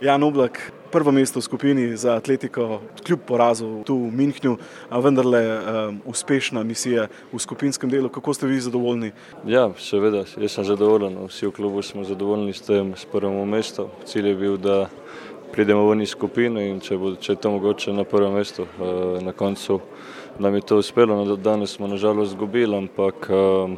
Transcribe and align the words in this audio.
Jan 0.00 0.22
Oblak, 0.22 0.72
prvo 0.90 1.12
mesto 1.12 1.40
v 1.40 1.44
skupini 1.44 1.96
za 1.96 2.14
atletiko, 2.16 2.80
kljub 3.04 3.20
porazu 3.28 3.82
tu 3.84 3.98
v 4.08 4.08
Münchnu, 4.08 4.56
a 4.88 4.96
vendarle 4.96 5.42
um, 5.44 5.98
uspešna 6.08 6.62
misija 6.64 7.04
v 7.32 7.36
skupinskem 7.36 7.90
delu. 7.90 8.08
Kako 8.08 8.32
ste 8.34 8.48
vi 8.48 8.60
zadovoljni? 8.64 9.12
Ja, 9.44 9.68
seveda, 9.76 10.24
jaz 10.24 10.56
sem 10.56 10.64
zadovoljen. 10.64 11.20
Vsi 11.28 11.50
v 11.50 11.52
klubu 11.52 11.82
smo 11.84 12.04
zadovoljni 12.08 12.56
s 12.56 12.64
tem, 12.64 12.94
s 12.96 13.04
prvim 13.04 13.44
mestom. 13.44 13.92
Cilj 14.08 14.32
je 14.32 14.34
bil, 14.40 14.56
da 14.56 14.88
pridemo 15.52 15.84
v 15.84 16.00
njih 16.00 16.08
skupino 16.08 16.64
in 16.64 16.80
če, 16.80 16.96
bo, 16.96 17.12
če 17.20 17.36
je 17.36 17.42
to 17.44 17.52
mogoče 17.60 17.92
na 17.92 18.08
prvem 18.08 18.40
mestu. 18.40 18.64
Uh, 18.80 19.20
na 19.20 19.36
koncu 19.36 19.82
nam 20.40 20.56
je 20.56 20.64
to 20.64 20.80
uspelo, 20.80 21.12
no, 21.12 21.36
danes 21.36 21.76
smo 21.76 21.84
nažalost 21.86 22.32
izgubili, 22.32 22.72
ampak 22.72 23.28
uh, 23.28 23.76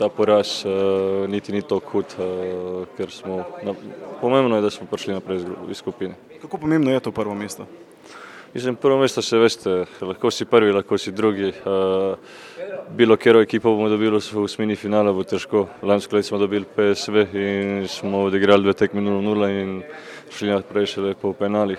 ta 0.00 0.08
poraz 0.08 0.64
uh, 0.64 1.28
niti 1.28 1.52
ni 1.52 1.60
tako 1.60 1.92
hud, 1.92 2.14
uh, 2.16 2.88
ker 2.96 3.12
smo, 3.12 3.42
na, 3.60 3.74
pomembno 4.20 4.56
je, 4.56 4.64
da 4.64 4.70
smo 4.72 4.86
prišli 4.88 5.12
naprej 5.12 5.44
iz 5.68 5.76
skupine. 5.76 6.16
Kako 6.40 6.58
pomembno 6.58 6.90
je 6.90 7.00
to 7.04 7.12
prvo 7.12 7.34
mesto? 7.34 7.66
Mislim, 8.54 8.76
prvo 8.80 8.96
mesto 8.98 9.22
se 9.22 9.38
veste, 9.38 9.84
lahko 10.00 10.30
si 10.30 10.44
prvi, 10.44 10.72
lahko 10.72 10.98
si 10.98 11.12
drugi. 11.12 11.52
Uh, 11.52 12.16
bilo 12.96 13.16
kero 13.16 13.42
ekipo 13.44 13.74
bomo 13.76 13.88
dobili 13.88 14.18
v 14.32 14.42
osmini 14.42 14.76
finala, 14.76 15.12
bo 15.12 15.22
težko. 15.22 15.66
Lansko 15.82 16.16
leto 16.16 16.28
smo 16.28 16.38
dobili 16.38 16.64
PSV 16.64 17.26
in 17.36 17.88
smo 17.88 18.24
odigrali 18.30 18.64
dve 18.64 18.72
tekmi 18.72 19.04
0-0 19.04 19.50
in 19.62 19.82
šli 20.32 20.50
naprej 20.50 20.94
še 20.94 21.14
po 21.20 21.36
penalih. 21.36 21.78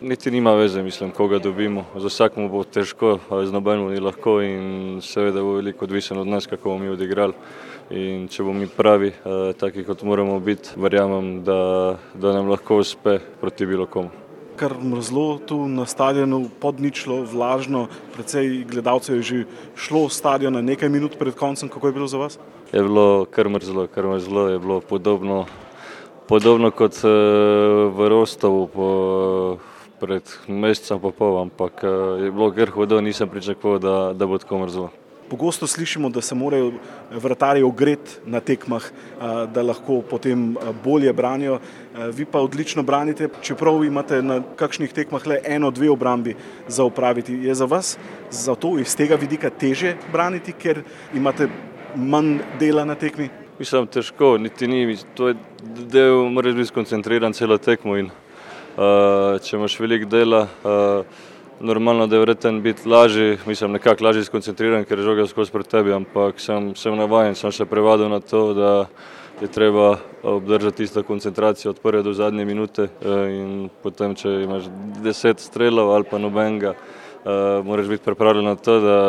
Niti 0.00 0.30
nima 0.30 0.54
veze, 0.54 0.82
mislim, 0.82 1.10
koga 1.10 1.38
dobimo. 1.38 1.84
Za 1.96 2.08
vsakmu 2.08 2.48
bo 2.48 2.62
težko, 2.64 3.18
z 3.44 3.52
nobenim 3.52 3.90
ni 3.92 4.00
lahko 4.00 4.38
in 4.40 5.02
seveda 5.04 5.42
bo 5.44 5.58
veliko 5.58 5.84
odvisen 5.84 6.16
od 6.18 6.26
nas, 6.26 6.46
kako 6.46 6.70
bomo 6.70 6.84
mi 6.84 6.88
odigrali. 6.88 7.34
In 7.90 8.24
če 8.32 8.46
bomo 8.46 8.62
mi 8.62 8.68
pravi, 8.76 9.10
eh, 9.12 9.52
taki 9.60 9.84
kot 9.84 10.00
moramo 10.02 10.38
biti, 10.40 10.72
verjamem, 10.76 11.42
da, 11.44 11.98
da 12.14 12.32
nam 12.32 12.48
lahko 12.48 12.78
uspe 12.80 13.18
proti 13.40 13.66
bilo 13.66 13.84
komu. 13.86 14.08
Kar 14.56 14.72
mrzlo 14.80 15.38
tu 15.46 15.68
na 15.68 15.84
stadionu, 15.84 16.46
podničlo, 16.60 17.20
vlažno, 17.28 17.88
predvsej 18.16 18.64
gledalcev 18.72 19.20
je 19.20 19.22
že 19.22 19.44
šlo 19.76 20.06
v 20.08 20.16
stadion 20.16 20.64
nekaj 20.64 20.88
minut 20.88 21.18
pred 21.18 21.36
koncem. 21.36 21.68
Kako 21.68 21.86
je 21.86 21.92
bilo 21.92 22.08
za 22.08 22.16
vas? 22.16 22.38
Je 22.72 22.80
bilo 22.80 23.26
kar 23.28 23.48
mrzlo, 23.48 23.86
kar 23.92 24.08
mrzlo 24.08 24.48
je 24.48 24.58
bilo 24.58 24.80
podobno, 24.80 25.44
podobno 26.28 26.70
kot 26.70 27.04
uh, 27.04 27.10
v 27.92 28.08
Rostovu. 28.08 28.66
Po, 28.66 28.88
pred 30.00 30.24
mesecem 30.48 31.00
pa 31.00 31.12
pol, 31.12 31.38
ampak 31.44 31.84
eh, 31.84 32.24
je 32.26 32.32
bilo 32.32 32.50
kar 32.56 32.72
hudo, 32.72 33.00
nisem 33.04 33.28
pričakoval, 33.28 33.78
da, 33.78 33.94
da 34.16 34.26
bo 34.26 34.38
tako 34.40 34.64
mrzlo. 34.64 34.88
Pogosto 35.30 35.66
slišimo, 35.66 36.08
da 36.10 36.20
se 36.20 36.34
morajo 36.34 36.72
vrtarji 37.10 37.62
ogreti 37.62 38.18
na 38.26 38.40
tekmah, 38.40 38.82
eh, 38.82 39.46
da 39.54 39.62
lahko 39.62 40.00
potem 40.02 40.56
eh, 40.56 40.72
bolje 40.84 41.12
branijo. 41.12 41.60
Vi 42.12 42.24
pa 42.24 42.40
odlično 42.40 42.82
branite, 42.82 43.28
čeprav 43.42 43.84
imate 43.84 44.22
na 44.22 44.40
kakšnih 44.56 44.92
tekmah 44.92 45.26
le 45.26 45.40
eno, 45.44 45.70
dve 45.70 45.90
obrambi 45.90 46.34
za 46.68 46.84
upraviti. 46.84 47.34
Je 47.34 47.54
za 47.54 47.64
vas 47.64 47.98
zato 48.30 48.78
iz 48.78 48.96
tega 48.96 49.14
vidika 49.20 49.50
teže 49.50 49.96
braniti, 50.12 50.52
ker 50.52 50.82
imate 51.14 51.48
manj 51.96 52.38
dela 52.58 52.84
na 52.84 52.94
tekmi? 52.94 53.28
Mislim, 53.58 53.86
težko, 53.86 54.38
niti 54.38 54.66
ni. 54.66 54.96
To 55.14 55.28
je 55.28 55.34
del, 55.92 56.30
moraš 56.32 56.54
biti 56.54 56.70
skoncentriran 56.72 57.32
celo 57.36 57.58
tekmo 57.58 57.98
in 58.00 58.08
če 58.76 59.56
imaš 59.56 59.78
veliko 59.80 60.08
dela, 60.10 60.46
uh, 60.64 61.04
normalno 61.60 62.06
da 62.06 62.16
je 62.16 62.20
vreten 62.20 62.62
biti 62.62 62.88
lažji, 62.88 63.38
mislim 63.46 63.72
nekako 63.72 64.04
lažje 64.04 64.24
skoncentriran, 64.24 64.84
ker 64.84 64.98
je 64.98 65.04
žoga 65.04 65.26
skozi 65.26 65.52
pred 65.52 65.66
tebi, 65.66 65.92
ampak 65.92 66.40
sem, 66.40 66.74
sem 66.76 66.96
navajen, 66.96 67.34
sem 67.34 67.52
se 67.52 67.66
prevadil 67.68 68.08
na 68.08 68.20
to, 68.20 68.54
da 68.54 68.86
je 69.40 69.48
treba 69.48 69.96
obdržati 70.22 70.84
isto 70.84 71.02
koncentracijo 71.02 71.70
od 71.70 71.80
prve 71.80 72.02
do 72.02 72.12
zadnje 72.12 72.44
minute 72.44 72.88
in 73.04 73.68
potem, 73.82 74.14
če 74.14 74.42
imaš 74.44 74.68
deset 75.00 75.40
strelov 75.40 75.94
ali 75.94 76.04
pa 76.10 76.18
nobenega, 76.18 76.74
moraš 77.64 77.88
biti 77.88 78.04
pripravljen 78.04 78.44
na 78.44 78.56
to, 78.56 78.80
da, 78.80 79.00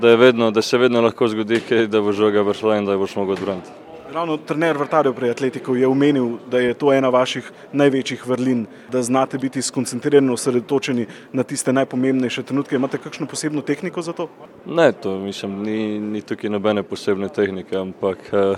da, 0.00 0.14
vedno, 0.16 0.50
da 0.50 0.62
se 0.62 0.78
vedno 0.78 1.00
lahko 1.00 1.28
zgodi, 1.28 1.60
kaj, 1.68 1.86
da 1.86 2.00
bo 2.00 2.12
žoga 2.12 2.42
vršla 2.42 2.78
in 2.80 2.88
da 2.88 2.96
boš 2.96 3.16
mogel 3.16 3.36
odbraniti. 3.36 3.83
Ravno 4.12 4.36
trener 4.36 4.76
vrtarjev 4.76 5.14
pri 5.14 5.30
Atletiku 5.30 5.76
je 5.76 5.86
omenil, 5.88 6.36
da 6.50 6.58
je 6.58 6.74
to 6.74 6.92
ena 6.92 7.08
vaših 7.08 7.46
največjih 7.72 8.26
vrlin, 8.28 8.66
da 8.92 9.02
znate 9.02 9.38
biti 9.38 9.62
skoncentrirani, 9.62 10.32
osredotočeni 10.32 11.06
na 11.32 11.42
tiste 11.42 11.72
najpomembnejše 11.72 12.42
trenutke. 12.42 12.76
Imate 12.76 12.98
kakšno 12.98 13.26
posebno 13.26 13.62
tehniko 13.62 14.02
za 14.02 14.12
to? 14.12 14.28
Ne, 14.66 14.92
to 14.92 15.18
mislim, 15.18 15.62
ni, 15.62 15.98
ni 15.98 16.20
tukaj 16.20 16.50
nobene 16.50 16.82
posebne 16.82 17.28
tehnike, 17.28 17.76
ampak 17.76 18.28
eh, 18.32 18.56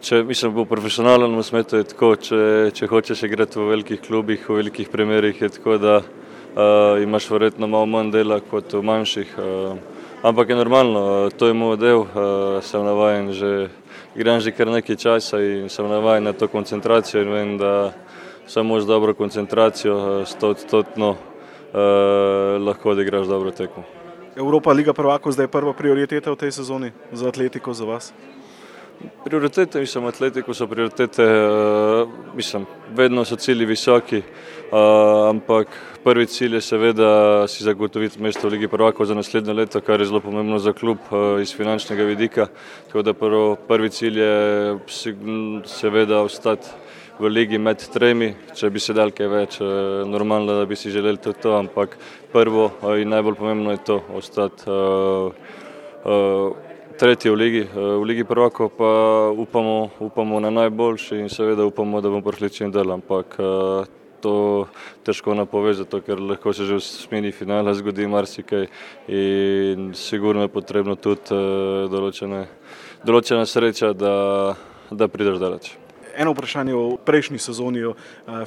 če 0.00 0.20
mislim, 0.28 0.52
bo 0.54 0.66
profesionalen 0.68 1.38
v 1.38 1.42
smetu, 1.42 1.80
je 1.80 1.88
tako, 1.94 2.12
če, 2.20 2.42
če 2.76 2.90
hočeš 2.92 3.24
igrati 3.24 3.58
v 3.58 3.70
velikih 3.72 4.04
klubih, 4.04 4.44
v 4.44 4.60
velikih 4.60 4.92
primerih, 4.92 5.40
je 5.40 5.50
tako, 5.56 5.78
da 5.80 5.96
uh, 6.02 7.02
imaš 7.02 7.30
verjetno 7.30 7.66
malo 7.66 7.88
manj 7.88 8.12
dela 8.12 8.42
kot 8.44 8.76
v 8.76 8.84
manjših. 8.84 9.34
Uh, 9.40 9.96
ampak 10.22 10.52
je 10.52 10.60
normalno, 10.60 11.02
to 11.32 11.48
je 11.48 11.56
moj 11.56 11.80
del, 11.80 12.04
uh, 12.04 12.60
sem 12.62 12.84
navajen 12.84 13.32
že 13.32 13.52
igram 14.16 14.40
že 14.40 14.50
kar 14.52 14.72
nekaj 14.72 14.96
časa 14.96 15.40
in 15.40 15.68
sem 15.68 15.88
navajen 15.88 16.24
na 16.24 16.32
to 16.32 16.48
koncentracijo 16.48 17.24
vem, 17.30 17.58
da 17.58 17.92
samo 18.46 18.80
z 18.80 18.86
dobro 18.86 19.14
koncentracijo, 19.14 20.22
eh, 20.22 20.54
stotno, 20.56 21.16
eh, 21.16 21.78
lahko 22.58 22.90
odigraš 22.90 23.26
dobro 23.26 23.50
tekmo. 23.50 23.84
Evropa, 24.36 24.72
Liga 24.72 24.92
prvakov, 24.92 25.32
zdaj 25.32 25.44
je 25.44 25.48
prva 25.48 25.72
prioriteta 25.72 26.30
v 26.32 26.36
tej 26.36 26.52
sezoni 26.52 26.92
za 27.12 27.28
atletiko, 27.28 27.74
za 27.74 27.84
vas? 27.84 28.12
Prioritete, 29.24 29.80
mislim, 29.80 30.06
atletiko 30.06 30.54
so 30.54 30.66
prioritete, 30.66 31.24
uh, 31.24 32.08
mislim, 32.34 32.66
vedno 32.94 33.24
so 33.24 33.36
cilji 33.36 33.66
visoki, 33.66 34.18
uh, 34.18 35.28
ampak 35.28 35.68
prvi 36.04 36.26
cilj 36.26 36.54
je 36.54 36.60
seveda 36.60 37.48
si 37.48 37.64
zagotoviti 37.64 38.22
mesto 38.22 38.48
v 38.48 38.52
Ligi 38.52 38.68
prvakov 38.68 39.06
za 39.06 39.14
naslednje 39.14 39.52
leto, 39.52 39.80
kar 39.80 40.00
je 40.00 40.06
zelo 40.06 40.20
pomembno 40.20 40.58
za 40.58 40.72
klub 40.72 40.98
uh, 41.10 41.42
iz 41.42 41.54
finančnega 41.56 42.04
vidika. 42.04 42.46
Tako 42.86 43.02
da 43.02 43.12
prvo, 43.12 43.56
prvi 43.68 43.90
cilj 43.90 44.20
je 44.20 44.78
seveda 45.64 46.20
ostati 46.20 46.68
v 47.18 47.28
ligi 47.28 47.58
med 47.58 47.80
tremi, 47.92 48.34
če 48.54 48.70
bi 48.70 48.80
se 48.80 48.92
dal 48.92 49.10
kaj 49.10 49.28
več, 49.28 49.58
normalno, 50.06 50.52
da 50.60 50.66
bi 50.68 50.76
si 50.76 50.90
želeli 50.92 51.16
to, 51.16 51.32
to 51.32 51.54
ampak 51.56 51.96
prvo 52.32 52.70
in 53.00 53.08
najbolj 53.08 53.34
pomembno 53.34 53.72
je 53.72 53.84
to, 53.84 54.02
ostati 54.12 54.68
tretji 56.96 57.30
v 57.30 57.34
ligi, 57.34 57.60
eh, 57.60 57.68
v 57.74 58.02
ligi 58.02 58.24
prvako 58.24 58.68
pa 58.68 58.92
upamo, 59.36 59.90
upamo 60.00 60.40
na 60.40 60.50
najboljši 60.50 61.16
in 61.16 61.28
seveda 61.28 61.64
upamo, 61.64 62.00
da 62.00 62.08
bomo 62.08 62.22
prišli 62.22 62.50
čim 62.50 62.72
dalj, 62.72 62.92
ampak 62.92 63.36
eh, 63.38 63.84
to 64.20 64.66
težko 65.04 65.34
napovedati, 65.34 66.00
ker 66.00 66.20
lahko 66.20 66.52
se 66.52 66.64
že 66.64 66.74
v 66.74 66.80
smeni 66.80 67.32
finala 67.32 67.74
zgodi 67.74 68.06
marsikaj 68.06 68.66
in 69.08 69.92
sigurno 69.94 70.42
je 70.42 70.48
potrebno 70.48 70.96
tudi 70.96 71.30
eh, 71.30 71.88
določene, 71.92 72.46
določena 73.04 73.46
sreča, 73.46 73.92
da, 73.92 74.56
da 74.90 75.08
prideš 75.08 75.38
daleč. 75.38 75.76
Eno 76.16 76.32
vprašanje 76.32 76.72
o 76.72 76.96
prejšnji 76.96 77.38
sezoni, 77.38 77.82
o 77.84 77.92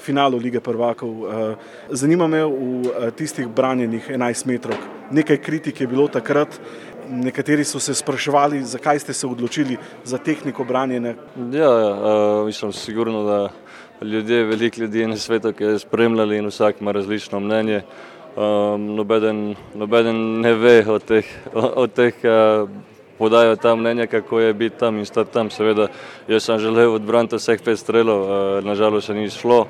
finalu 0.02 0.40
lige 0.42 0.58
prvakov. 0.58 1.30
Zanima 1.94 2.26
me 2.26 2.42
v 2.42 3.12
tistih 3.14 3.46
branjenih 3.46 4.10
11 4.10 4.48
metrov. 4.50 4.74
Nekaj 5.14 5.38
kritik 5.38 5.81
je 5.81 5.88
bilo 5.88 6.08
takrat, 6.10 6.58
nekateri 7.09 7.64
so 7.64 7.80
se 7.80 7.94
spraševali, 7.94 8.64
zakaj 8.64 9.00
ste 9.00 9.14
se 9.14 9.28
odločili 9.28 9.78
za 10.03 10.18
tehniko 10.18 10.64
branjenja. 10.64 11.16
Ja, 11.53 11.70
uh, 11.70 12.46
mislim, 12.46 12.74
sigurno, 12.74 13.24
da 13.24 13.50
ljudje, 14.06 14.44
veliko 14.44 14.81
ljudi 14.81 15.08
na 15.08 15.18
svetu, 15.18 15.53
ki 15.53 15.64
je 15.64 15.80
spremljali 15.80 16.38
in 16.38 16.48
vsak 16.48 16.81
ima 16.81 16.92
različno 16.92 17.40
mnenje. 17.40 17.81
Um, 18.38 18.96
nobeden, 18.96 19.56
nobeden 19.75 20.42
ne 20.42 20.53
ve 20.53 20.86
o 20.88 21.00
teh, 21.00 21.25
o, 21.53 21.72
o 21.75 21.88
teh 21.88 22.14
uh, 22.24 22.69
podajo 23.18 23.56
ta 23.56 23.75
mnenja, 23.75 24.08
kako 24.08 24.40
je 24.40 24.53
biti 24.53 24.80
tam 24.80 24.98
in 24.98 25.06
stati 25.06 25.34
tam. 25.34 25.50
Seveda, 25.50 25.88
jaz 26.28 26.44
sem 26.44 26.59
želel 26.59 26.94
odbraniti 26.94 27.36
vseh 27.36 27.62
pet 27.66 27.80
strelov, 27.80 28.22
uh, 28.22 28.66
nažalost 28.66 29.08
se 29.08 29.14
ni 29.14 29.30
šlo. 29.30 29.68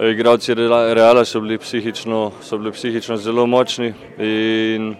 Igravci 0.00 0.54
Reala 0.54 1.24
so 1.24 1.40
bili 1.40 1.58
psihično, 1.58 2.32
so 2.42 2.58
bili 2.58 2.72
psihično 2.72 3.16
zelo 3.16 3.46
močni 3.46 3.94
in 4.18 4.94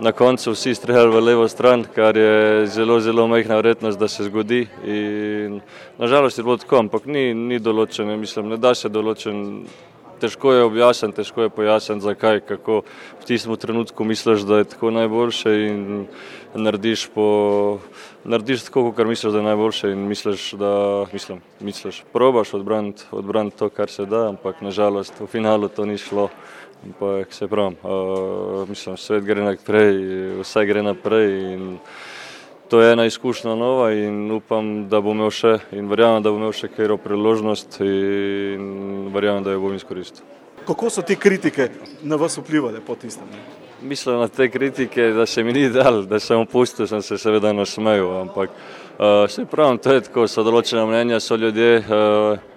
na 0.00 0.12
koncu 0.12 0.52
vsi 0.52 0.74
streljali 0.74 1.10
v 1.10 1.20
levo 1.20 1.48
stran, 1.48 1.84
kar 1.94 2.16
je 2.16 2.66
zelo, 2.66 3.00
zelo 3.00 3.26
majhna 3.28 3.56
vrednost, 3.56 3.98
da 3.98 4.08
se 4.08 4.24
zgodi. 4.24 4.66
In, 4.84 5.60
nažalost 5.98 6.38
je 6.38 6.44
bilo 6.44 6.56
tako, 6.56 6.78
ampak 6.78 7.06
ni, 7.06 7.34
ni 7.34 7.58
določen, 7.58 8.12
mislim, 8.20 8.52
ne 8.52 8.60
da 8.60 8.74
se 8.74 8.88
določen. 8.92 9.64
Težko 10.20 10.52
je 10.52 10.64
objasniti, 10.64 11.16
težko 11.16 11.42
je 11.44 11.52
pojasniti, 11.52 12.04
zakaj, 12.04 12.40
kako 12.48 12.82
v 13.20 13.24
tistem 13.28 13.56
trenutku 13.60 14.04
misliš, 14.04 14.46
da 14.48 14.62
je 14.62 14.68
tako 14.72 14.90
najboljše 14.90 15.52
in 15.68 16.06
narediš, 16.54 17.08
po, 17.14 17.78
narediš 18.24 18.64
tako, 18.70 18.92
kot 18.96 19.06
misliš, 19.06 19.32
da 19.32 19.38
je 19.38 19.48
najboljše 19.50 19.92
in 19.92 20.06
misliš, 20.08 20.52
da 20.56 20.72
mislim, 21.12 21.42
misliš, 21.60 22.02
probaš 22.12 22.54
odbraniti 22.54 23.04
odbran 23.10 23.50
to, 23.50 23.68
kar 23.68 23.92
se 23.92 24.06
da, 24.06 24.28
ampak 24.28 24.60
nažalost 24.64 25.20
v 25.20 25.26
finalu 25.26 25.68
to 25.68 25.84
ni 25.84 25.98
šlo. 25.98 26.30
Ampak 26.84 27.32
se 27.32 27.48
pravi, 27.48 27.76
uh, 27.82 28.68
mislim, 28.68 28.96
svet 28.96 29.24
gre 29.24 29.42
naprej, 29.42 29.96
vse 30.40 30.66
gre 30.66 30.82
naprej. 30.82 31.32
In 31.54 31.78
to 32.68 32.80
je 32.80 32.92
ena 32.92 33.04
izkušnja 33.06 33.54
nova 33.54 33.92
in 33.92 34.30
upam, 34.32 34.88
da 34.88 35.00
bo 35.00 35.14
imel 35.14 35.30
še 35.30 35.58
in 35.72 35.88
verjamem, 35.90 36.22
da 36.22 36.30
bo 36.30 36.40
imel 36.40 36.54
še 36.56 36.68
kero 36.72 36.96
priložnost 36.98 37.78
in 37.84 39.10
verjamem, 39.14 39.44
da 39.46 39.54
jo 39.54 39.62
bom 39.62 39.76
izkoristil. 39.76 40.24
Kako 40.66 40.90
so 40.90 41.02
te 41.06 41.14
kritike 41.14 41.68
na 42.02 42.18
vas 42.18 42.38
vplivali 42.38 42.80
po 42.86 42.96
tistem? 42.98 43.28
Mislim 43.82 44.18
na 44.18 44.28
te 44.28 44.48
kritike, 44.50 45.12
da 45.14 45.26
se 45.26 45.44
mi 45.44 45.52
ni 45.52 45.68
dal, 45.70 46.02
da 46.10 46.18
sem 46.20 46.40
opustil, 46.40 46.88
sem 46.90 47.02
se 47.02 47.18
seveda 47.18 47.52
nasmejal, 47.52 48.20
ampak 48.20 48.50
uh, 48.50 49.30
se 49.30 49.44
pravim, 49.44 49.78
to 49.78 49.94
je 49.94 50.06
tako, 50.08 50.26
so 50.26 50.42
določene 50.42 50.82
mnenja, 50.88 51.20
so 51.20 51.36
ljudje, 51.38 51.84
uh, 51.84 52.55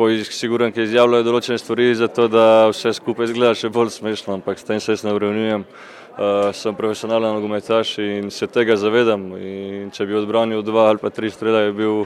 ko 0.00 0.06
jih 0.08 0.28
siguran, 0.32 0.70
ki 0.72 0.86
izjavljajo 0.86 1.24
določene 1.26 1.58
stvari, 1.60 1.90
zato 1.92 2.24
da 2.32 2.44
vse 2.70 2.94
skupaj 2.96 3.26
izgleda 3.28 3.52
še 3.52 3.68
bolj 3.68 3.90
smešno, 3.98 4.38
ampak 4.38 4.56
s 4.56 4.64
tem 4.64 4.78
se 4.80 4.94
jaz 4.94 5.02
ne 5.04 5.12
obremenjujem. 5.12 5.66
Uh, 6.10 6.48
sem 6.56 6.72
profesionalen 6.76 7.36
nogometaš 7.36 7.90
in 8.00 8.30
se 8.32 8.48
tega 8.48 8.78
zavedam. 8.80 9.26
In 9.36 9.92
če 9.92 10.06
bi 10.08 10.16
odbranil 10.16 10.64
dva 10.64 10.86
ali 10.88 11.02
pa 11.02 11.12
tri 11.12 11.28
strele, 11.28 11.66
je 11.66 11.76
bil 11.76 12.00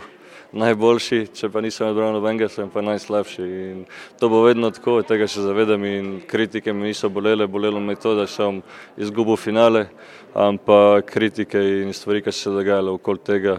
najboljši, 0.55 1.21
če 1.35 1.51
pa 1.53 1.61
nisem 1.65 1.89
odbral 1.91 2.12
nobenega, 2.15 2.49
sem 2.53 2.71
pa 2.71 2.83
najslabši. 2.85 3.47
In 3.73 3.85
to 4.21 4.31
bo 4.31 4.45
vedno 4.47 4.71
tako, 4.75 5.01
tega 5.06 5.29
se 5.31 5.43
zavedam 5.43 5.85
in 5.89 6.11
kritike 6.31 6.73
mi 6.73 6.91
niso 6.91 7.11
bolele, 7.11 7.47
bolelo 7.51 7.81
me 7.81 7.97
to, 7.99 8.15
da 8.15 8.27
sem 8.31 8.62
izgubil 8.97 9.37
finale, 9.41 9.87
ampak 10.35 11.11
kritike 11.11 11.61
in 11.83 11.93
stvari, 11.93 12.23
ki 12.23 12.33
so 12.33 12.49
se 12.49 12.56
dogajale 12.56 12.95
okoli 12.95 13.25
tega, 13.27 13.59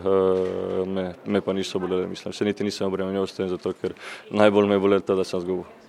me, 0.88 1.10
me 1.26 1.42
pa 1.42 1.54
niso 1.54 1.80
bolele. 1.80 2.08
Mislim, 2.08 2.34
se 2.34 2.48
niti 2.48 2.64
nisem 2.64 2.88
obremenil 2.88 3.28
s 3.28 3.36
tem, 3.38 3.50
zato 3.52 3.76
ker 3.76 3.96
najbolj 4.32 4.72
me 4.72 4.80
je 4.80 4.86
bolelo 4.88 5.08
to, 5.08 5.20
da 5.20 5.28
sem 5.28 5.44
izgubil. 5.44 5.85